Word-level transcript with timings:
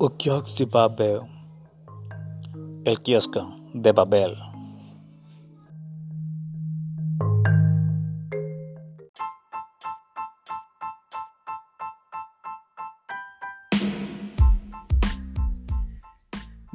De 0.00 0.64
Babel. 0.66 1.20
El 2.84 3.02
kiosco 3.02 3.56
de 3.74 3.90
Babel. 3.90 4.47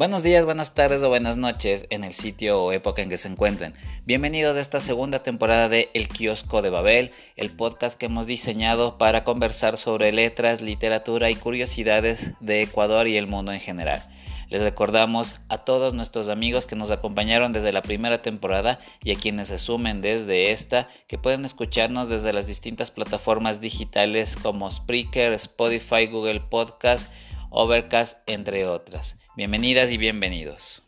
Buenos 0.04 0.22
días, 0.22 0.44
buenas 0.44 0.76
tardes 0.76 1.02
o 1.02 1.08
buenas 1.08 1.38
noches 1.38 1.86
en 1.90 2.04
el 2.04 2.12
sitio 2.12 2.62
o 2.62 2.74
época 2.74 3.02
en 3.02 3.08
que 3.08 3.16
se 3.16 3.30
encuentren. 3.30 3.74
Bienvenidos 4.04 4.58
a 4.58 4.60
esta 4.60 4.82
segunda 4.82 5.24
temporada 5.24 5.70
de 5.70 5.92
El 5.94 6.10
Kiosco 6.10 6.62
de 6.62 6.70
Babel, 6.70 7.12
el 7.38 7.52
podcast 7.52 7.98
que 7.98 8.08
hemos 8.08 8.28
diseñado 8.28 8.98
para 8.98 9.24
conversar 9.24 9.78
sobre 9.78 10.12
letras, 10.12 10.60
literatura 10.60 11.30
y 11.30 11.36
curiosidades 11.36 12.34
de 12.42 12.64
Ecuador 12.64 13.08
y 13.08 13.16
el 13.16 13.28
mundo 13.28 13.54
en 13.54 13.62
general. 13.62 14.04
Les 14.50 14.62
recordamos 14.62 15.38
a 15.48 15.60
todos 15.60 15.94
nuestros 15.94 16.28
amigos 16.28 16.66
que 16.66 16.76
nos 16.76 16.92
acompañaron 16.92 17.54
desde 17.54 17.72
la 17.72 17.82
primera 17.82 18.22
temporada 18.22 18.82
y 19.06 19.12
a 19.12 19.16
quienes 19.16 19.48
se 19.48 19.58
sumen 19.58 20.02
desde 20.02 20.52
esta 20.52 20.90
que 21.08 21.18
pueden 21.18 21.46
escucharnos 21.46 22.10
desde 22.10 22.34
las 22.34 22.46
distintas 22.46 22.92
plataformas 22.92 23.62
digitales 23.62 24.36
como 24.36 24.70
Spreaker, 24.70 25.32
Spotify, 25.32 26.08
Google 26.08 26.42
Podcast, 26.42 27.10
Overcast, 27.52 28.18
entre 28.28 28.68
otras. 28.68 29.16
Bienvenidas 29.36 29.92
y 29.92 29.98
bienvenidos. 29.98 30.84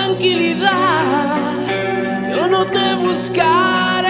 Tranquilidad. 0.00 1.34
Yo 2.34 2.46
no 2.46 2.64
te 2.66 2.94
buscaré, 2.94 4.09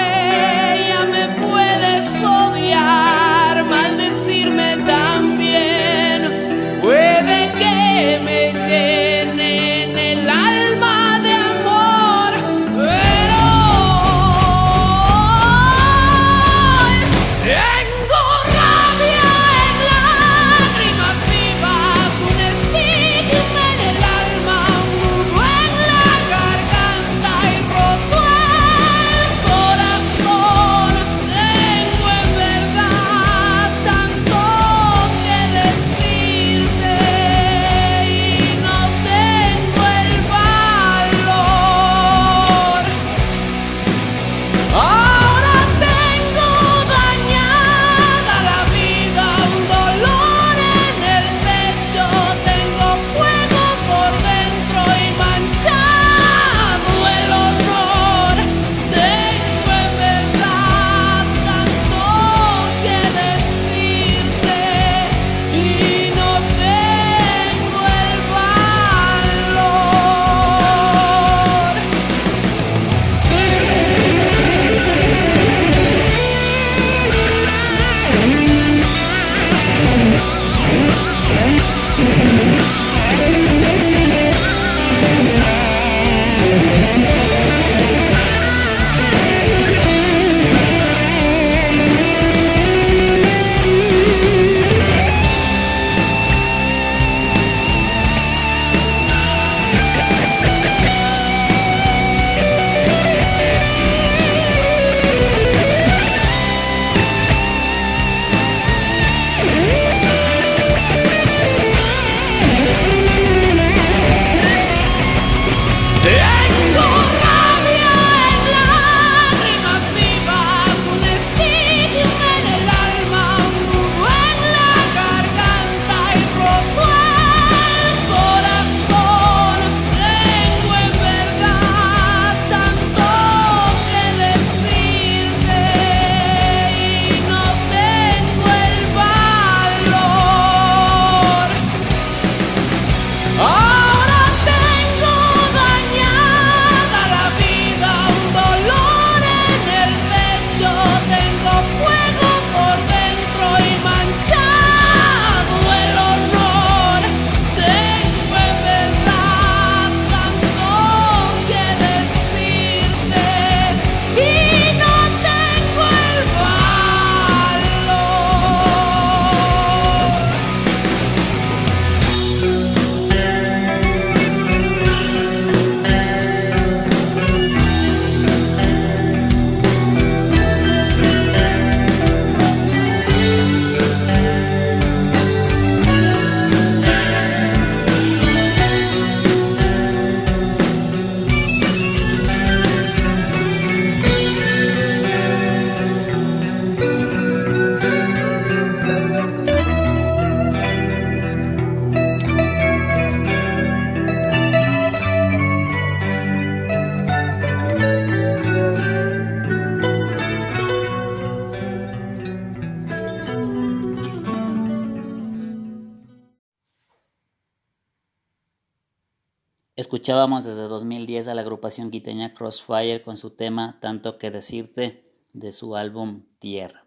Escuchábamos 219.91 220.45
desde 220.45 220.69
2010 220.69 221.27
a 221.27 221.35
la 221.35 221.41
agrupación 221.41 221.91
quiteña 221.91 222.33
Crossfire 222.33 223.03
con 223.03 223.17
su 223.17 223.31
tema 223.31 223.81
Tanto 223.81 224.19
que 224.19 224.31
decirte 224.31 225.13
de 225.33 225.51
su 225.51 225.75
álbum 225.75 226.27
Tierra. 226.39 226.87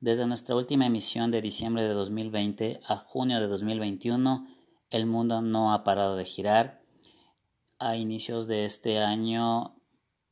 Desde 0.00 0.26
nuestra 0.26 0.56
última 0.56 0.86
emisión 0.86 1.30
de 1.30 1.42
diciembre 1.42 1.82
de 1.82 1.92
2020 1.92 2.80
a 2.88 2.96
junio 2.96 3.40
de 3.40 3.46
2021, 3.46 4.48
el 4.88 5.04
mundo 5.04 5.42
no 5.42 5.74
ha 5.74 5.84
parado 5.84 6.16
de 6.16 6.24
girar. 6.24 6.80
A 7.78 7.96
inicios 7.96 8.46
de 8.46 8.64
este 8.64 9.00
año, 9.00 9.76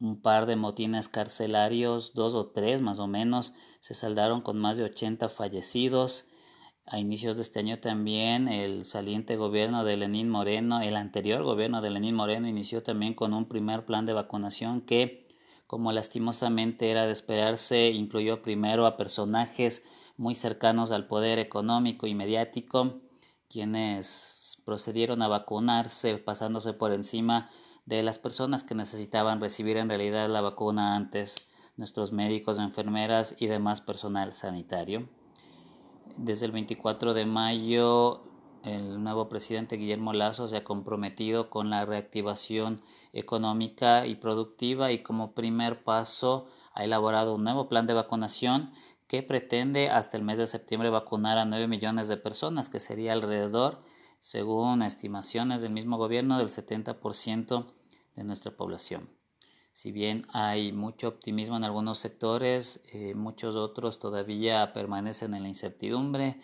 un 0.00 0.22
par 0.22 0.46
de 0.46 0.56
motines 0.56 1.08
carcelarios, 1.08 2.14
dos 2.14 2.34
o 2.34 2.46
tres 2.52 2.80
más 2.80 3.00
o 3.00 3.06
menos, 3.06 3.52
se 3.80 3.92
saldaron 3.92 4.40
con 4.40 4.56
más 4.56 4.78
de 4.78 4.84
80 4.84 5.28
fallecidos. 5.28 6.24
A 6.88 7.00
inicios 7.00 7.34
de 7.34 7.42
este 7.42 7.58
año 7.58 7.80
también 7.80 8.46
el 8.46 8.84
saliente 8.84 9.34
gobierno 9.34 9.82
de 9.82 9.96
Lenín 9.96 10.30
Moreno, 10.30 10.80
el 10.80 10.94
anterior 10.94 11.42
gobierno 11.42 11.82
de 11.82 11.90
Lenín 11.90 12.14
Moreno, 12.14 12.46
inició 12.46 12.84
también 12.84 13.14
con 13.14 13.34
un 13.34 13.48
primer 13.48 13.84
plan 13.84 14.06
de 14.06 14.12
vacunación 14.12 14.82
que 14.82 15.26
como 15.66 15.90
lastimosamente 15.90 16.88
era 16.88 17.04
de 17.04 17.10
esperarse, 17.10 17.90
incluyó 17.90 18.40
primero 18.40 18.86
a 18.86 18.96
personajes 18.96 19.84
muy 20.16 20.36
cercanos 20.36 20.92
al 20.92 21.08
poder 21.08 21.40
económico 21.40 22.06
y 22.06 22.14
mediático, 22.14 23.00
quienes 23.48 24.62
procedieron 24.64 25.22
a 25.22 25.28
vacunarse 25.28 26.18
pasándose 26.18 26.72
por 26.72 26.92
encima 26.92 27.50
de 27.84 28.04
las 28.04 28.20
personas 28.20 28.62
que 28.62 28.76
necesitaban 28.76 29.40
recibir 29.40 29.76
en 29.76 29.88
realidad 29.88 30.28
la 30.28 30.40
vacuna 30.40 30.94
antes, 30.94 31.48
nuestros 31.76 32.12
médicos, 32.12 32.60
enfermeras 32.60 33.34
y 33.40 33.48
demás 33.48 33.80
personal 33.80 34.32
sanitario. 34.32 35.08
Desde 36.16 36.46
el 36.46 36.52
24 36.52 37.12
de 37.12 37.26
mayo, 37.26 38.22
el 38.64 39.02
nuevo 39.02 39.28
presidente 39.28 39.76
Guillermo 39.76 40.14
Lazo 40.14 40.48
se 40.48 40.56
ha 40.56 40.64
comprometido 40.64 41.50
con 41.50 41.68
la 41.68 41.84
reactivación 41.84 42.80
económica 43.12 44.06
y 44.06 44.14
productiva 44.14 44.92
y 44.92 45.02
como 45.02 45.34
primer 45.34 45.84
paso 45.84 46.46
ha 46.72 46.84
elaborado 46.84 47.34
un 47.34 47.44
nuevo 47.44 47.68
plan 47.68 47.86
de 47.86 47.92
vacunación 47.92 48.72
que 49.06 49.22
pretende 49.22 49.90
hasta 49.90 50.16
el 50.16 50.24
mes 50.24 50.38
de 50.38 50.46
septiembre 50.46 50.88
vacunar 50.88 51.36
a 51.36 51.44
9 51.44 51.68
millones 51.68 52.08
de 52.08 52.16
personas, 52.16 52.70
que 52.70 52.80
sería 52.80 53.12
alrededor, 53.12 53.82
según 54.18 54.82
estimaciones 54.82 55.60
del 55.60 55.72
mismo 55.72 55.98
gobierno, 55.98 56.38
del 56.38 56.48
70% 56.48 57.66
de 58.14 58.24
nuestra 58.24 58.56
población. 58.56 59.15
Si 59.76 59.92
bien 59.92 60.26
hay 60.32 60.72
mucho 60.72 61.06
optimismo 61.06 61.58
en 61.58 61.64
algunos 61.64 61.98
sectores, 61.98 62.82
eh, 62.94 63.14
muchos 63.14 63.56
otros 63.56 63.98
todavía 63.98 64.72
permanecen 64.72 65.34
en 65.34 65.42
la 65.42 65.48
incertidumbre. 65.48 66.40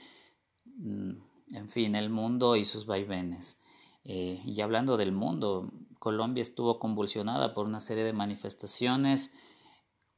Mm, 0.67 1.13
en 1.55 1.69
fin, 1.71 1.95
el 1.95 2.11
mundo 2.11 2.57
y 2.57 2.67
sus 2.67 2.85
vaivenes. 2.85 3.63
Eh, 4.05 4.43
y 4.45 4.61
hablando 4.61 4.99
del 4.99 5.13
mundo, 5.13 5.73
Colombia 5.99 6.43
estuvo 6.43 6.79
convulsionada 6.79 7.55
por 7.55 7.65
una 7.65 7.81
serie 7.81 8.05
de 8.05 8.13
manifestaciones. 8.13 9.35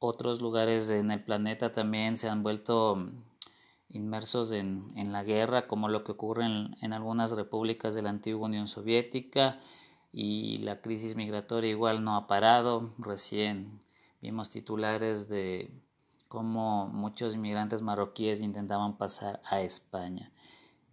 Otros 0.00 0.40
lugares 0.40 0.90
en 0.90 1.12
el 1.12 1.22
planeta 1.22 1.70
también 1.70 2.16
se 2.16 2.28
han 2.28 2.42
vuelto 2.42 2.96
mm, 2.96 3.22
inmersos 3.90 4.50
en, 4.50 5.12
la 5.12 5.22
guerra, 5.22 5.68
como 5.68 5.88
lo 5.88 6.02
que 6.02 6.10
ocurre 6.10 6.46
en, 6.46 6.76
en, 6.82 6.92
algunas 6.92 7.30
repúblicas 7.30 7.94
de 7.94 8.02
la 8.02 8.10
antigua 8.10 8.48
Unión 8.48 8.66
Soviética. 8.66 9.60
Y 10.16 10.58
la 10.58 10.80
crisis 10.80 11.16
migratoria 11.16 11.70
igual 11.70 12.04
no 12.04 12.14
ha 12.14 12.28
parado. 12.28 12.94
Recién 12.98 13.80
vimos 14.22 14.48
titulares 14.48 15.28
de 15.28 15.72
cómo 16.28 16.86
muchos 16.86 17.34
inmigrantes 17.34 17.82
marroquíes 17.82 18.40
intentaban 18.40 18.96
pasar 18.96 19.42
a 19.44 19.60
España. 19.60 20.30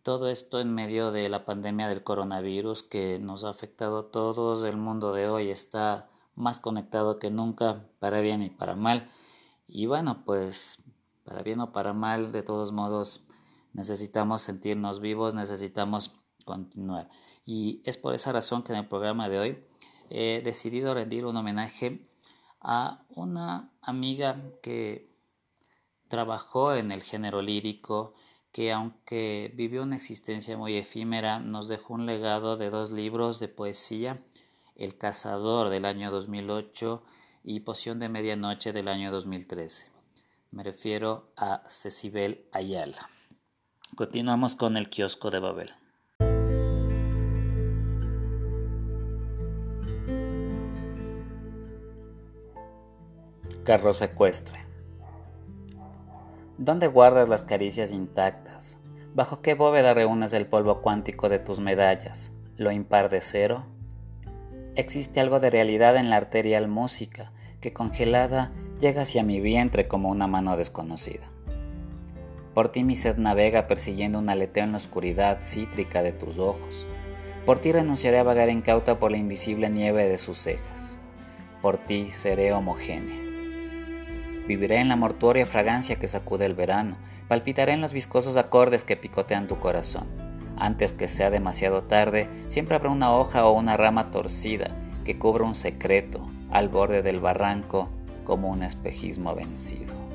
Todo 0.02 0.28
esto 0.28 0.60
en 0.60 0.74
medio 0.74 1.12
de 1.12 1.30
la 1.30 1.46
pandemia 1.46 1.88
del 1.88 2.02
coronavirus 2.02 2.82
que 2.82 3.20
nos 3.20 3.44
ha 3.44 3.52
afectado 3.52 4.00
a 4.00 4.10
todos. 4.10 4.64
El 4.64 4.78
mundo 4.78 5.14
de 5.14 5.30
hoy 5.30 5.52
está 5.52 6.10
más 6.34 6.60
conectado 6.60 7.20
que 7.20 7.30
nunca, 7.30 7.86
para 8.00 8.22
bien 8.22 8.42
y 8.42 8.50
para 8.50 8.74
mal. 8.74 9.08
Y 9.68 9.86
bueno, 9.86 10.24
pues 10.26 10.84
para 11.24 11.44
bien 11.44 11.60
o 11.60 11.72
para 11.72 11.94
mal, 11.94 12.32
de 12.32 12.42
todos 12.42 12.72
modos, 12.72 13.28
necesitamos 13.74 14.42
sentirnos 14.42 15.00
vivos, 15.00 15.36
necesitamos 15.36 16.16
continuar. 16.44 17.08
Y 17.46 17.82
es 17.86 17.98
por 17.98 18.14
esa 18.14 18.32
razón 18.32 18.64
que 18.64 18.74
en 18.74 18.80
el 18.80 18.88
programa 18.88 19.30
de 19.30 19.40
hoy 19.40 19.64
he 20.10 20.42
decidido 20.44 20.94
rendir 20.94 21.26
un 21.26 21.38
homenaje 21.38 22.08
a 22.60 23.04
una 23.10 23.72
amiga 23.82 24.42
que 24.62 25.10
trabajó 26.08 26.76
en 26.76 26.92
el 26.92 27.02
género 27.02 27.42
lírico, 27.42 28.14
que 28.52 28.72
aunque 28.72 29.52
vivió 29.56 29.84
una 29.84 29.96
existencia 29.96 30.58
muy 30.58 30.76
efímera, 30.76 31.40
nos 31.40 31.68
dejó 31.68 31.94
un 31.94 32.06
legado 32.06 32.58
de 32.58 32.70
dos 32.70 32.92
libros 32.92 33.40
de 33.40 33.48
poesía, 33.48 34.22
El 34.76 34.98
cazador 34.98 35.70
del 35.70 35.86
año 35.86 36.12
2008 36.12 37.04
y 37.44 37.62
Poción 37.62 38.00
de 38.00 38.10
Medianoche 38.10 38.74
del 38.74 38.88
año 38.88 39.12
2013. 39.12 39.90
Me 40.52 40.64
refiero 40.64 41.32
a 41.38 41.64
Cecibel 41.70 42.46
Ayala. 42.52 43.10
Continuamos 43.96 44.56
con 44.56 44.76
el 44.76 44.90
kiosco 44.90 45.32
de 45.32 45.40
Babel. 45.40 45.81
Carro 53.64 53.94
secuestre. 53.94 54.60
¿Dónde 56.58 56.88
guardas 56.88 57.30
las 57.30 57.44
caricias 57.44 57.92
intactas? 57.92 58.80
¿Bajo 59.14 59.44
qué 59.44 59.54
bóveda 59.54 59.94
reúnes 59.94 60.34
el 60.34 60.48
polvo 60.48 60.82
cuántico 60.82 61.30
de 61.30 61.38
tus 61.38 61.60
medallas? 61.60 62.32
¿Lo 62.58 62.72
impar 62.72 63.10
de 63.10 63.22
cero? 63.22 63.68
Existe 64.76 65.20
algo 65.20 65.40
de 65.40 65.52
realidad 65.52 65.96
en 65.96 66.10
la 66.10 66.16
arterial 66.16 66.70
música 66.70 67.34
que 67.60 67.72
congelada 67.72 68.52
llega 68.80 69.04
hacia 69.04 69.22
mi 69.22 69.40
vientre 69.40 69.88
como 69.88 70.10
una 70.10 70.26
mano 70.26 70.58
desconocida. 70.58 71.30
Por 72.56 72.70
ti 72.70 72.84
mi 72.84 72.96
sed 72.96 73.18
navega 73.18 73.68
persiguiendo 73.68 74.18
un 74.18 74.30
aleteo 74.30 74.64
en 74.64 74.72
la 74.72 74.78
oscuridad 74.78 75.44
cítrica 75.44 76.02
de 76.02 76.14
tus 76.14 76.40
ojos. 76.40 76.88
Por 77.46 77.60
ti 77.60 77.72
renunciaré 77.72 78.18
a 78.18 78.24
vagar 78.24 78.50
incauta 78.50 78.98
por 78.98 79.12
la 79.12 79.18
invisible 79.18 79.70
nieve 79.70 80.10
de 80.10 80.18
sus 80.18 80.40
cejas. 80.40 80.98
Por 81.62 81.78
ti 81.78 82.10
seré 82.10 82.54
homogénea. 82.54 83.31
Viviré 84.48 84.80
en 84.80 84.90
la 84.90 84.96
mortuoria 84.96 85.46
fragancia 85.46 85.98
que 85.98 86.08
sacude 86.08 86.46
el 86.46 86.56
verano, 86.56 86.98
palpitaré 87.28 87.74
en 87.74 87.82
los 87.82 87.94
viscosos 87.94 88.38
acordes 88.38 88.84
que 88.84 88.98
picotean 88.98 89.48
tu 89.48 89.60
corazón. 89.60 90.08
Antes 90.58 90.92
que 90.92 91.08
sea 91.08 91.30
demasiado 91.30 91.84
tarde, 91.84 92.28
siempre 92.48 92.76
habrá 92.76 92.90
una 92.90 93.14
hoja 93.16 93.46
o 93.46 93.54
una 93.54 93.78
rama 93.78 94.12
torcida 94.12 94.76
que 95.06 95.18
cubra 95.18 95.46
un 95.46 95.56
secreto 95.56 96.30
al 96.52 96.70
borde 96.70 97.02
del 97.02 97.20
barranco 97.20 97.90
como 98.26 98.50
un 98.50 98.64
espejismo 98.64 99.34
vencido. 99.34 100.11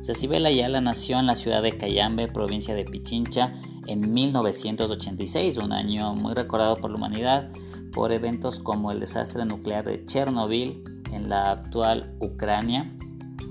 Cecibel 0.00 0.46
Ayala 0.46 0.80
nació 0.80 1.18
en 1.18 1.26
la 1.26 1.34
ciudad 1.34 1.62
de 1.62 1.76
Cayambe, 1.76 2.28
provincia 2.28 2.74
de 2.74 2.84
Pichincha, 2.84 3.52
en 3.86 4.12
1986, 4.12 5.58
un 5.58 5.72
año 5.72 6.14
muy 6.14 6.32
recordado 6.32 6.76
por 6.76 6.90
la 6.90 6.96
humanidad 6.96 7.50
por 7.92 8.12
eventos 8.12 8.58
como 8.58 8.92
el 8.92 9.00
desastre 9.00 9.44
nuclear 9.44 9.84
de 9.84 10.04
Chernobyl 10.04 10.82
en 11.12 11.28
la 11.28 11.50
actual 11.50 12.14
Ucrania 12.20 12.90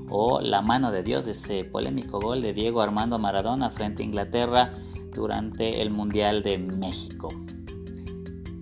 o 0.10 0.42
la 0.42 0.62
mano 0.62 0.92
de 0.92 1.04
Dios 1.04 1.26
de 1.26 1.32
ese 1.32 1.66
polémico 1.66 2.20
gol 2.20 2.42
de 2.42 2.54
Diego 2.54 2.82
Armando 2.82 3.20
Maradona 3.20 3.70
frente 3.70 4.02
a 4.02 4.06
Inglaterra 4.06 4.74
durante 5.14 5.82
el 5.82 5.92
Mundial 5.92 6.42
de 6.42 6.58
México. 6.58 7.30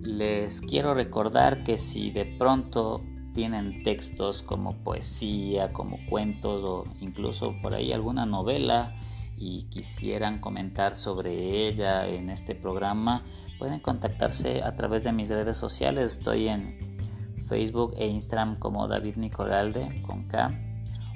Les 0.02 0.60
quiero 0.60 0.94
recordar 0.94 1.64
que 1.64 1.78
si 1.78 2.10
de 2.10 2.24
pronto 2.24 3.02
tienen 3.38 3.84
textos 3.84 4.42
como 4.42 4.74
poesía, 4.78 5.72
como 5.72 6.04
cuentos 6.10 6.64
o 6.64 6.86
incluso 7.00 7.54
por 7.62 7.72
ahí 7.72 7.92
alguna 7.92 8.26
novela 8.26 8.96
y 9.36 9.68
quisieran 9.70 10.40
comentar 10.40 10.96
sobre 10.96 11.68
ella 11.68 12.08
en 12.08 12.30
este 12.30 12.56
programa, 12.56 13.22
pueden 13.60 13.78
contactarse 13.78 14.64
a 14.64 14.74
través 14.74 15.04
de 15.04 15.12
mis 15.12 15.30
redes 15.30 15.56
sociales. 15.56 16.18
Estoy 16.18 16.48
en 16.48 16.98
Facebook 17.44 17.94
e 17.96 18.08
Instagram 18.08 18.58
como 18.58 18.88
David 18.88 19.18
Nicolalde 19.18 20.02
con 20.02 20.24
K 20.24 20.60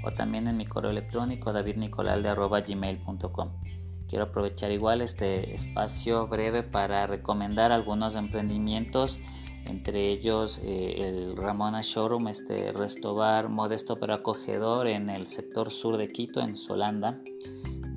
o 0.05 0.13
también 0.13 0.47
en 0.47 0.57
mi 0.57 0.67
correo 0.67 0.93
electrónico 0.93 1.53
davidnicolalde.gmail.com. 1.53 3.49
Quiero 4.07 4.27
aprovechar 4.27 4.71
igual 4.71 5.01
este 5.01 5.53
espacio 5.53 6.29
breve 6.29 6.63
para 6.63 7.09
recomendar 7.09 7.73
algunos 7.73 8.15
emprendimientos 8.15 9.19
entre 9.65 10.09
ellos 10.09 10.61
eh, 10.63 11.09
el 11.09 11.37
Ramona 11.37 11.83
Showroom, 11.83 12.29
este 12.29 12.73
restobar 12.73 13.49
modesto 13.49 13.97
pero 13.97 14.15
acogedor 14.15 14.87
en 14.87 15.11
el 15.11 15.27
sector 15.27 15.71
sur 15.71 15.97
de 15.97 16.09
Quito, 16.09 16.41
en 16.41 16.57
Solanda. 16.57 17.21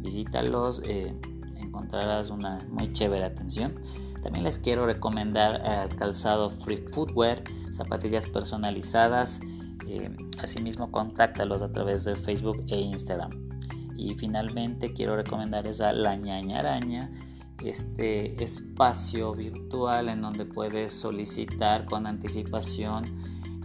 Visítalos, 0.02 0.82
eh, 0.86 1.14
encontrarás 1.56 2.30
una 2.30 2.66
muy 2.70 2.94
chévere 2.94 3.26
atención. 3.26 3.76
También 4.24 4.44
les 4.44 4.58
quiero 4.60 4.86
recomendar 4.86 5.62
el 5.64 5.96
calzado 5.96 6.50
Free 6.50 6.84
Footwear, 6.92 7.44
zapatillas 7.72 8.28
personalizadas 8.28 9.42
Eh, 9.88 10.10
asimismo, 10.40 10.92
contáctalos 10.92 11.62
a 11.62 11.72
través 11.72 12.06
de 12.06 12.16
Facebook 12.16 12.64
e 12.68 12.80
Instagram. 12.80 13.30
Y 13.96 14.16
finalmente 14.16 14.94
quiero 14.94 15.16
recomendarles 15.16 15.80
a 15.80 15.94
La 15.94 16.16
Ñaña 16.16 16.60
Araña, 16.60 17.12
este 17.64 18.44
espacio 18.44 19.34
virtual 19.34 20.10
en 20.10 20.22
donde 20.22 20.46
puedes 20.46 20.94
solicitar 20.94 21.86
con 21.86 22.08
anticipación 22.08 23.06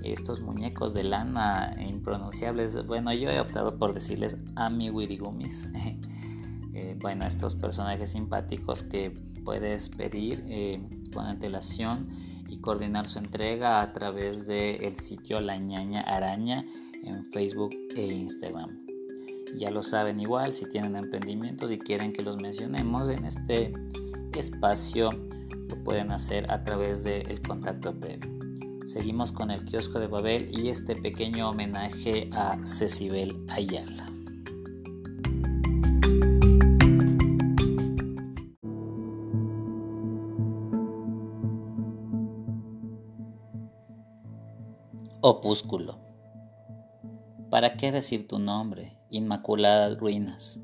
estos 0.05 0.41
muñecos 0.41 0.95
de 0.95 1.05
lana 1.05 1.75
impronunciables. 1.87 2.87
Bueno, 2.87 3.13
yo 3.13 3.31
he 3.31 3.41
optado 3.41 3.79
por 3.79 3.93
decirles 3.93 4.37
Ami 4.57 4.91
Wirigumis. 4.91 5.69
Eh, 6.73 6.97
bueno, 7.01 7.27
estos 7.27 7.57
personajes 7.57 8.13
simpáticos 8.13 8.85
que 8.85 9.11
puedes 9.45 9.89
pedir 9.89 10.41
eh, 10.47 10.81
con 11.13 11.27
antelación 11.27 12.07
y 12.49 12.59
coordinar 12.59 13.09
su 13.09 13.19
entrega 13.19 13.83
a 13.83 13.93
través 13.93 14.47
del 14.47 14.95
sitio 14.95 15.41
La 15.41 15.59
Ñaña 15.59 16.03
Araña 16.03 16.65
en 17.03 17.25
Facebook 17.33 17.71
e 17.97 18.07
Instagram. 18.07 18.90
Ya 19.57 19.71
lo 19.71 19.83
saben 19.83 20.21
igual, 20.21 20.53
si 20.53 20.67
tienen 20.67 20.97
emprendimientos 20.97 21.71
y 21.73 21.79
quieren 21.79 22.13
que 22.13 22.23
los 22.23 22.37
mencionemos 22.37 23.09
en 23.09 23.25
este 23.25 23.73
espacio, 24.35 25.11
lo 25.69 25.85
pueden 25.85 26.13
hacer 26.13 26.51
a 26.51 26.63
través 26.63 27.05
del 27.05 27.41
contacto 27.43 27.99
previo. 27.99 28.31
Seguimos 28.87 29.33
con 29.33 29.51
el 29.51 29.65
kiosco 29.65 30.01
de 30.01 30.07
Babel 30.07 30.49
y 30.51 30.69
este 30.69 30.97
pequeño 30.97 31.51
homenaje 31.51 32.29
a 32.33 32.59
Cecibel 32.65 33.45
Ayala. 33.49 34.07
Opúsculo. 45.21 45.99
¿Para 47.51 47.77
qué 47.77 47.93
decir 47.93 48.27
tu 48.27 48.39
nombre, 48.39 49.00
inmaculadas 49.11 49.99
ruinas? 49.99 50.61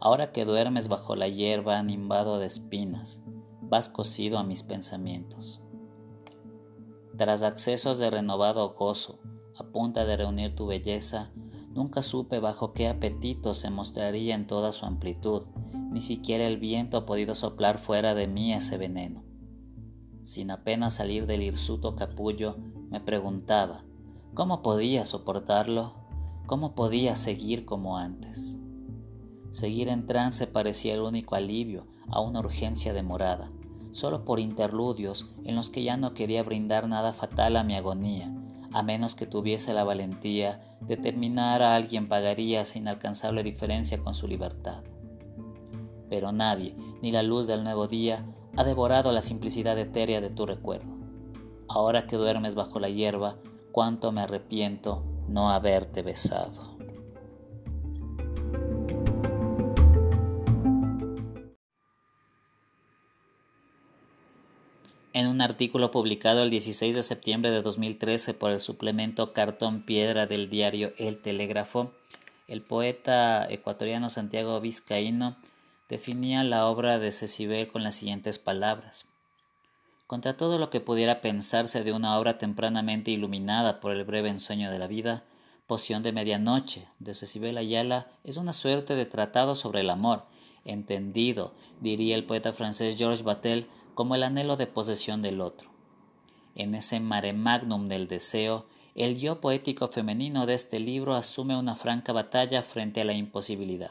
Ahora 0.00 0.32
que 0.32 0.44
duermes 0.44 0.88
bajo 0.88 1.16
la 1.16 1.28
hierba 1.28 1.82
nimbado 1.82 2.38
de 2.38 2.46
espinas, 2.46 3.22
vas 3.62 3.88
cosido 3.88 4.38
a 4.38 4.44
mis 4.44 4.62
pensamientos. 4.62 5.60
Tras 7.16 7.42
accesos 7.42 7.98
de 7.98 8.10
renovado 8.10 8.74
gozo, 8.74 9.20
a 9.58 9.64
punta 9.64 10.04
de 10.04 10.16
reunir 10.16 10.54
tu 10.54 10.66
belleza, 10.66 11.32
nunca 11.70 12.02
supe 12.02 12.40
bajo 12.40 12.72
qué 12.72 12.88
apetito 12.88 13.54
se 13.54 13.70
mostraría 13.70 14.34
en 14.34 14.46
toda 14.46 14.72
su 14.72 14.84
amplitud, 14.86 15.42
ni 15.90 16.00
siquiera 16.00 16.46
el 16.46 16.58
viento 16.58 16.98
ha 16.98 17.06
podido 17.06 17.34
soplar 17.34 17.78
fuera 17.78 18.14
de 18.14 18.26
mí 18.26 18.52
ese 18.52 18.76
veneno. 18.76 19.24
Sin 20.22 20.50
apenas 20.50 20.94
salir 20.94 21.26
del 21.26 21.42
hirsuto 21.42 21.96
capullo, 21.96 22.56
me 22.90 23.00
preguntaba, 23.00 23.84
¿Cómo 24.34 24.60
podía 24.60 25.06
soportarlo? 25.06 25.94
¿Cómo 26.46 26.76
podía 26.76 27.16
seguir 27.16 27.64
como 27.64 27.98
antes? 27.98 28.56
Seguir 29.50 29.88
en 29.88 30.06
trance 30.06 30.46
parecía 30.46 30.94
el 30.94 31.00
único 31.00 31.34
alivio 31.34 31.88
a 32.08 32.20
una 32.20 32.38
urgencia 32.38 32.92
demorada, 32.92 33.48
solo 33.90 34.24
por 34.24 34.38
interludios 34.38 35.28
en 35.42 35.56
los 35.56 35.70
que 35.70 35.82
ya 35.82 35.96
no 35.96 36.14
quería 36.14 36.44
brindar 36.44 36.86
nada 36.86 37.12
fatal 37.12 37.56
a 37.56 37.64
mi 37.64 37.74
agonía, 37.74 38.32
a 38.72 38.84
menos 38.84 39.16
que 39.16 39.26
tuviese 39.26 39.74
la 39.74 39.82
valentía 39.82 40.60
de 40.82 40.96
terminar 40.96 41.62
a 41.62 41.74
alguien 41.74 42.08
pagaría 42.08 42.60
esa 42.60 42.78
inalcanzable 42.78 43.42
diferencia 43.42 43.98
con 43.98 44.14
su 44.14 44.28
libertad. 44.28 44.84
Pero 46.08 46.30
nadie, 46.30 46.76
ni 47.02 47.10
la 47.10 47.24
luz 47.24 47.48
del 47.48 47.64
nuevo 47.64 47.88
día, 47.88 48.24
ha 48.56 48.62
devorado 48.62 49.10
la 49.10 49.20
simplicidad 49.20 49.76
etérea 49.78 50.20
de 50.20 50.30
tu 50.30 50.46
recuerdo. 50.46 50.94
Ahora 51.66 52.06
que 52.06 52.14
duermes 52.14 52.54
bajo 52.54 52.78
la 52.78 52.88
hierba, 52.88 53.38
cuánto 53.72 54.12
me 54.12 54.20
arrepiento 54.20 55.15
no 55.28 55.50
haberte 55.50 56.02
besado. 56.02 56.76
En 65.16 65.28
un 65.28 65.40
artículo 65.40 65.90
publicado 65.90 66.42
el 66.42 66.50
16 66.50 66.94
de 66.94 67.02
septiembre 67.02 67.50
de 67.50 67.62
2013 67.62 68.34
por 68.34 68.50
el 68.50 68.60
suplemento 68.60 69.32
Cartón 69.32 69.80
Piedra 69.80 70.26
del 70.26 70.50
diario 70.50 70.92
El 70.98 71.22
Telégrafo, 71.22 71.92
el 72.48 72.60
poeta 72.60 73.50
ecuatoriano 73.50 74.10
Santiago 74.10 74.60
Vizcaíno 74.60 75.36
definía 75.88 76.44
la 76.44 76.66
obra 76.66 76.98
de 76.98 77.12
Cecibel 77.12 77.68
con 77.68 77.82
las 77.82 77.94
siguientes 77.94 78.38
palabras. 78.38 79.06
Contra 80.06 80.36
todo 80.36 80.58
lo 80.58 80.70
que 80.70 80.80
pudiera 80.80 81.20
pensarse 81.20 81.82
de 81.82 81.92
una 81.92 82.16
obra 82.16 82.38
tempranamente 82.38 83.10
iluminada 83.10 83.80
por 83.80 83.90
el 83.92 84.04
breve 84.04 84.28
ensueño 84.28 84.70
de 84.70 84.78
la 84.78 84.86
vida, 84.86 85.24
Poción 85.66 86.04
de 86.04 86.12
Medianoche 86.12 86.86
de 87.00 87.12
Cecibel 87.12 87.58
Ayala 87.58 88.06
es 88.22 88.36
una 88.36 88.52
suerte 88.52 88.94
de 88.94 89.04
tratado 89.04 89.56
sobre 89.56 89.80
el 89.80 89.90
amor, 89.90 90.26
entendido, 90.64 91.54
diría 91.80 92.14
el 92.14 92.24
poeta 92.24 92.52
francés 92.52 92.96
Georges 92.96 93.24
Batel, 93.24 93.66
como 93.94 94.14
el 94.14 94.22
anhelo 94.22 94.56
de 94.56 94.68
posesión 94.68 95.22
del 95.22 95.40
otro. 95.40 95.70
En 96.54 96.76
ese 96.76 97.00
mare 97.00 97.32
magnum 97.32 97.88
del 97.88 98.06
deseo, 98.06 98.66
el 98.94 99.18
yo 99.18 99.40
poético 99.40 99.88
femenino 99.88 100.46
de 100.46 100.54
este 100.54 100.78
libro 100.78 101.16
asume 101.16 101.56
una 101.56 101.74
franca 101.74 102.12
batalla 102.12 102.62
frente 102.62 103.00
a 103.00 103.04
la 103.04 103.14
imposibilidad, 103.14 103.90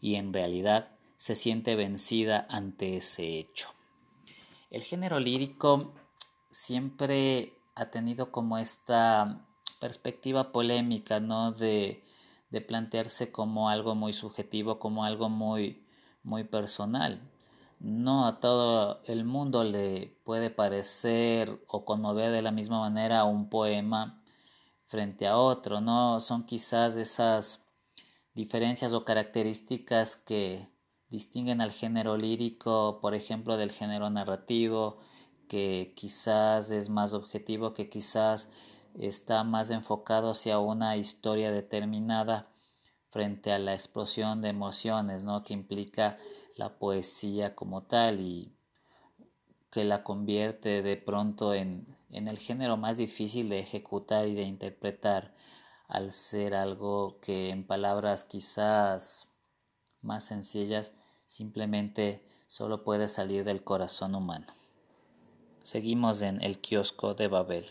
y 0.00 0.16
en 0.16 0.32
realidad 0.32 0.88
se 1.16 1.36
siente 1.36 1.76
vencida 1.76 2.46
ante 2.50 2.96
ese 2.96 3.38
hecho. 3.38 3.68
El 4.70 4.82
género 4.82 5.18
lírico 5.18 5.94
siempre 6.48 7.54
ha 7.74 7.90
tenido 7.90 8.30
como 8.30 8.56
esta 8.56 9.46
perspectiva 9.80 10.52
polémica, 10.52 11.18
¿no? 11.18 11.52
De, 11.52 12.04
plantearse 12.66 13.32
como 13.32 13.68
algo 13.68 13.94
muy 13.94 14.12
subjetivo, 14.12 14.78
como 14.78 15.04
algo 15.04 15.28
muy, 15.28 15.84
muy 16.22 16.44
personal. 16.44 17.20
No 17.80 18.26
a 18.26 18.40
todo 18.40 19.02
el 19.06 19.24
mundo 19.24 19.64
le 19.64 20.18
puede 20.24 20.50
parecer 20.50 21.64
o 21.68 21.84
conmover 21.84 22.30
de 22.32 22.42
la 22.42 22.50
misma 22.50 22.80
manera 22.80 23.24
un 23.24 23.48
poema 23.48 24.22
frente 24.86 25.26
a 25.26 25.38
otro, 25.38 25.80
¿no? 25.80 26.20
Son 26.20 26.44
quizás 26.44 26.96
esas 26.96 27.64
diferencias 28.34 28.92
o 28.92 29.04
características 29.04 30.16
que 30.16 30.69
distinguen 31.10 31.60
al 31.60 31.72
género 31.72 32.16
lírico, 32.16 33.00
por 33.00 33.14
ejemplo, 33.14 33.56
del 33.56 33.72
género 33.72 34.08
narrativo, 34.10 34.98
que 35.48 35.92
quizás 35.96 36.70
es 36.70 36.88
más 36.88 37.12
objetivo, 37.12 37.74
que 37.74 37.88
quizás 37.88 38.50
está 38.94 39.42
más 39.44 39.70
enfocado 39.70 40.30
hacia 40.30 40.58
una 40.60 40.96
historia 40.96 41.50
determinada 41.50 42.48
frente 43.10 43.52
a 43.52 43.58
la 43.58 43.74
explosión 43.74 44.40
de 44.40 44.50
emociones, 44.50 45.24
¿no? 45.24 45.42
que 45.42 45.52
implica 45.52 46.16
la 46.56 46.78
poesía 46.78 47.56
como 47.56 47.82
tal 47.82 48.20
y 48.20 48.54
que 49.70 49.84
la 49.84 50.04
convierte 50.04 50.82
de 50.82 50.96
pronto 50.96 51.54
en, 51.54 51.96
en 52.10 52.28
el 52.28 52.38
género 52.38 52.76
más 52.76 52.96
difícil 52.96 53.48
de 53.48 53.60
ejecutar 53.60 54.28
y 54.28 54.34
de 54.34 54.42
interpretar 54.42 55.34
al 55.88 56.12
ser 56.12 56.54
algo 56.54 57.18
que 57.20 57.50
en 57.50 57.66
palabras 57.66 58.22
quizás 58.22 59.34
más 60.02 60.24
sencillas 60.24 60.94
simplemente 61.30 62.24
solo 62.48 62.82
puede 62.82 63.06
salir 63.06 63.44
del 63.44 63.62
corazón 63.62 64.16
humano. 64.16 64.46
Seguimos 65.62 66.22
en 66.22 66.42
el 66.42 66.58
kiosco 66.58 67.14
de 67.14 67.28
Babel. 67.28 67.66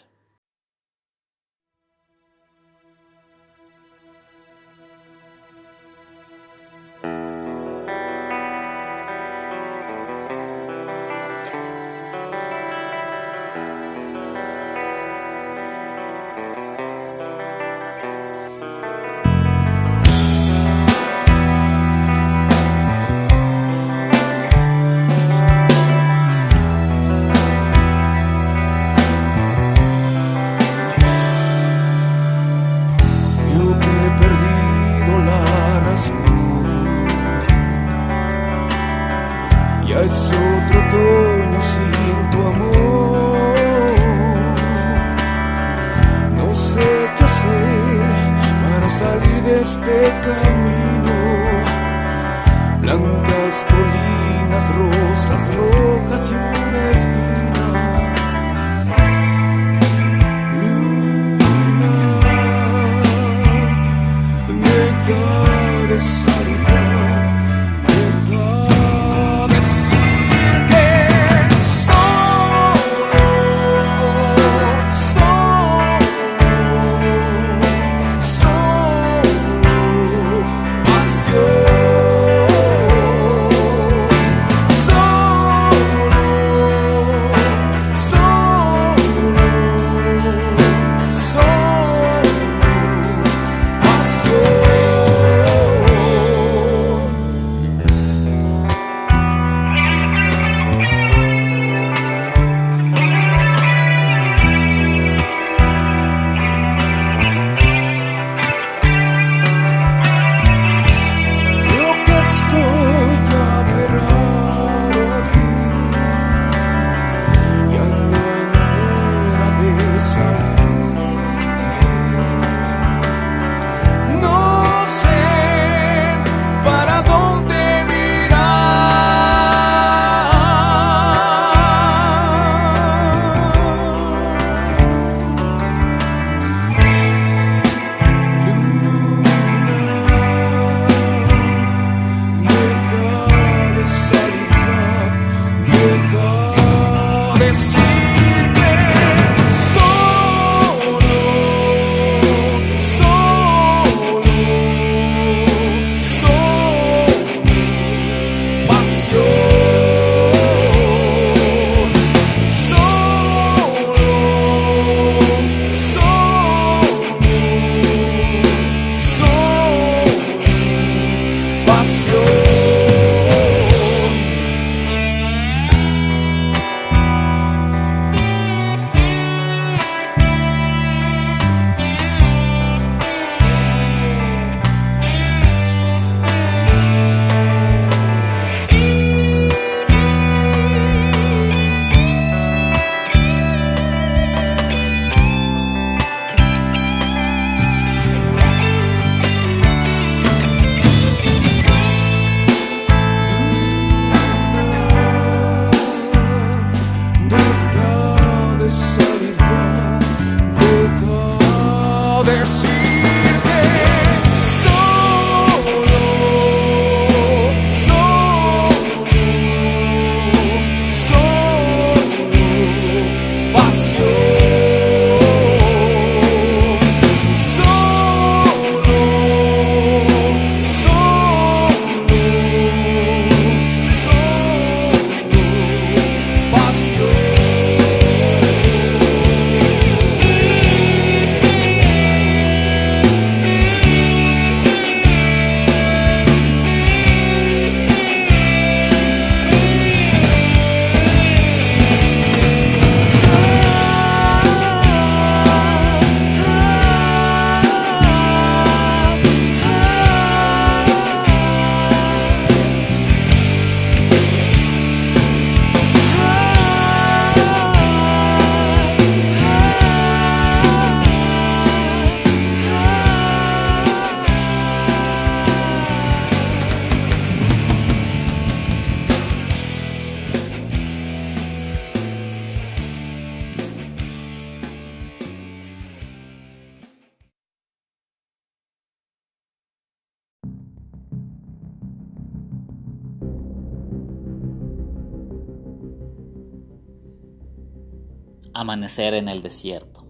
Amanecer 298.61 299.13
en 299.13 299.29
el 299.29 299.41
desierto. 299.41 300.05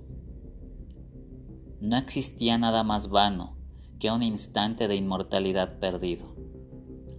No 1.79 1.97
existía 1.97 2.57
nada 2.57 2.83
más 2.83 3.11
vano 3.11 3.55
que 3.99 4.09
un 4.09 4.23
instante 4.23 4.87
de 4.87 4.95
inmortalidad 4.95 5.77
perdido. 5.77 6.35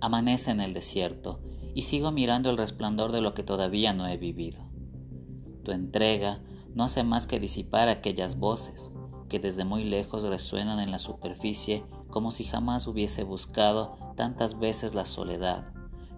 Amanece 0.01 0.51
en 0.51 0.59
el 0.59 0.75
desierto 0.75 1.41
y 1.73 1.83
sigo 1.83 2.11
mirando 2.11 2.51
el 2.51 2.57
resplandor 2.57 3.13
de 3.13 3.21
lo 3.21 3.33
que 3.33 3.45
todavía 3.45 3.93
no 3.93 4.09
he 4.09 4.17
vivido. 4.17 4.59
Tu 5.63 5.71
entrega 5.71 6.43
no 6.75 6.83
hace 6.83 7.05
más 7.05 7.29
que 7.29 7.39
disipar 7.39 7.89
aquellas 7.89 8.41
voces 8.41 8.91
que 9.29 9.39
desde 9.39 9.65
muy 9.65 9.85
lejos 9.85 10.25
resuenan 10.25 10.81
en 10.81 10.91
la 10.91 10.99
superficie 10.99 11.85
como 12.09 12.33
si 12.33 12.43
jamás 12.43 12.89
hubiese 12.89 13.23
buscado 13.23 13.97
tantas 14.17 14.59
veces 14.59 14.97
la 14.97 15.05
soledad 15.05 15.73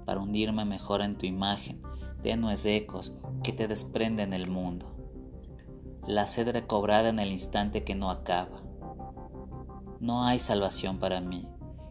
para 0.07 0.21
hundirme 0.21 0.65
mejor 0.65 1.03
en 1.03 1.19
tu 1.19 1.27
imagen, 1.27 1.83
tenues 2.23 2.65
ecos 2.65 3.13
que 3.43 3.53
te 3.53 3.69
desprenden 3.69 4.33
el 4.33 4.51
mundo. 4.51 5.02
La 6.07 6.27
sed 6.27 6.51
recobrada 6.51 7.11
en 7.11 7.21
el 7.21 7.31
instante 7.31 7.85
que 7.85 7.95
no 7.95 8.11
acaba. 8.11 8.61
No 10.01 10.25
hay 10.25 10.41
salvación 10.41 10.99
para 10.99 11.21
mí. 11.21 11.49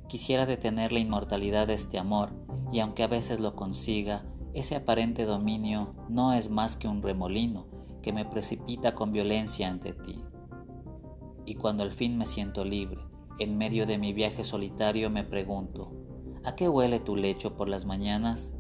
Quisiera 0.10 0.46
detener 0.46 0.92
la 0.92 1.00
inmortalidad 1.00 1.68
de 1.68 1.76
este 1.76 1.98
amor, 1.98 2.34
y 2.74 2.80
aunque 2.80 3.04
a 3.04 3.08
veces 3.08 3.40
lo 3.40 3.56
consiga, 3.56 4.26
ese 4.54 4.76
aparente 4.76 5.24
dominio 5.24 5.96
no 6.10 6.34
es 6.34 6.50
más 6.50 6.76
que 6.76 6.90
un 6.90 7.02
remolino 7.02 7.68
que 8.02 8.12
me 8.12 8.26
precipita 8.26 8.96
con 8.96 9.14
violencia 9.14 9.70
ante 9.70 9.94
ti. 9.94 10.22
Y 11.46 11.56
cuando 11.56 11.84
al 11.84 11.92
fin 11.92 12.18
me 12.18 12.26
siento 12.26 12.66
libre, 12.66 13.00
en 13.40 13.58
medio 13.58 13.86
de 13.86 13.98
mi 13.98 14.12
viaje 14.12 14.44
solitario 14.44 15.10
me 15.10 15.24
pregunto, 15.24 15.94
¿a 16.44 16.54
qué 16.56 16.68
huele 16.68 17.00
tu 17.00 17.16
lecho 17.16 17.56
por 17.56 17.70
las 17.70 17.86
mañanas? 17.86 18.54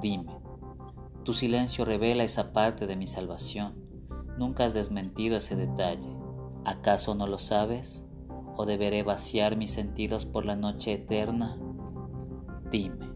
Dime, 0.00 0.40
tu 1.22 1.34
silencio 1.34 1.84
revela 1.84 2.24
esa 2.24 2.54
parte 2.54 2.86
de 2.86 2.96
mi 2.96 3.06
salvación. 3.06 3.79
Nunca 4.40 4.64
has 4.64 4.72
desmentido 4.72 5.36
ese 5.36 5.54
detalle. 5.54 6.08
¿Acaso 6.64 7.14
no 7.14 7.26
lo 7.26 7.38
sabes? 7.38 8.06
¿O 8.56 8.64
deberé 8.64 9.02
vaciar 9.02 9.54
mis 9.54 9.70
sentidos 9.70 10.24
por 10.24 10.46
la 10.46 10.56
noche 10.56 10.94
eterna? 10.94 11.58
Dime. 12.70 13.10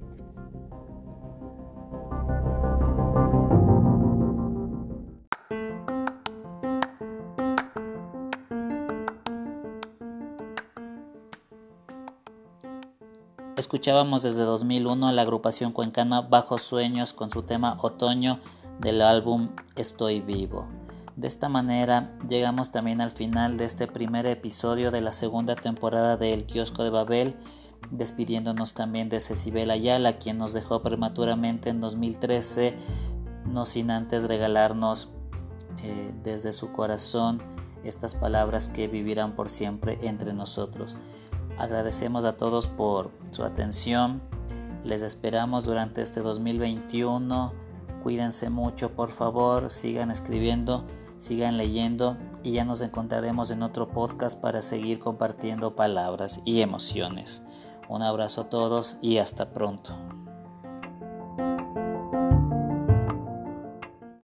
Escuchábamos 13.56 14.24
desde 14.24 14.42
2001 14.42 15.08
a 15.08 15.12
la 15.12 15.22
agrupación 15.22 15.72
cuencana 15.72 16.20
Bajo 16.20 16.58
Sueños 16.58 17.14
con 17.14 17.30
su 17.30 17.44
tema 17.44 17.78
Otoño 17.80 18.40
del 18.78 19.00
álbum 19.00 19.48
Estoy 19.74 20.20
Vivo. 20.20 20.83
De 21.16 21.28
esta 21.28 21.48
manera 21.48 22.16
llegamos 22.28 22.72
también 22.72 23.00
al 23.00 23.12
final 23.12 23.56
de 23.56 23.64
este 23.66 23.86
primer 23.86 24.26
episodio 24.26 24.90
de 24.90 25.00
la 25.00 25.12
segunda 25.12 25.54
temporada 25.54 26.16
de 26.16 26.32
El 26.32 26.44
Kiosco 26.44 26.82
de 26.82 26.90
Babel, 26.90 27.36
despidiéndonos 27.90 28.74
también 28.74 29.08
de 29.08 29.20
Cecibel 29.20 29.70
Ayala, 29.70 30.18
quien 30.18 30.38
nos 30.38 30.54
dejó 30.54 30.82
prematuramente 30.82 31.70
en 31.70 31.78
2013, 31.78 32.76
no 33.46 33.64
sin 33.64 33.90
antes 33.92 34.26
regalarnos 34.26 35.12
eh, 35.82 36.12
desde 36.24 36.52
su 36.52 36.72
corazón 36.72 37.40
estas 37.84 38.14
palabras 38.14 38.68
que 38.68 38.88
vivirán 38.88 39.36
por 39.36 39.48
siempre 39.48 39.98
entre 40.02 40.32
nosotros. 40.32 40.96
Agradecemos 41.58 42.24
a 42.24 42.36
todos 42.36 42.66
por 42.66 43.10
su 43.30 43.44
atención. 43.44 44.22
Les 44.82 45.02
esperamos 45.02 45.64
durante 45.64 46.02
este 46.02 46.20
2021. 46.20 47.52
Cuídense 48.02 48.50
mucho, 48.50 48.90
por 48.92 49.10
favor. 49.10 49.70
Sigan 49.70 50.10
escribiendo, 50.10 50.84
sigan 51.16 51.56
leyendo 51.56 52.16
y 52.42 52.52
ya 52.52 52.64
nos 52.64 52.80
encontraremos 52.82 53.50
en 53.50 53.62
otro 53.62 53.88
podcast 53.88 54.40
para 54.40 54.62
seguir 54.62 54.98
compartiendo 54.98 55.74
palabras 55.74 56.40
y 56.44 56.60
emociones. 56.60 57.42
Un 57.88 58.02
abrazo 58.02 58.42
a 58.42 58.48
todos 58.48 58.96
y 59.02 59.18
hasta 59.18 59.52
pronto. 59.52 59.92